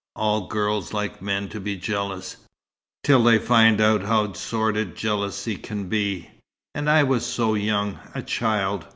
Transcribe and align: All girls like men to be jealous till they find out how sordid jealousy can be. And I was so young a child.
All 0.15 0.47
girls 0.47 0.93
like 0.93 1.21
men 1.21 1.47
to 1.49 1.59
be 1.59 1.77
jealous 1.77 2.37
till 3.03 3.23
they 3.23 3.37
find 3.37 3.79
out 3.79 4.01
how 4.01 4.33
sordid 4.33 4.95
jealousy 4.95 5.55
can 5.57 5.89
be. 5.89 6.31
And 6.73 6.89
I 6.89 7.03
was 7.03 7.23
so 7.23 7.53
young 7.53 7.99
a 8.15 8.23
child. 8.23 8.87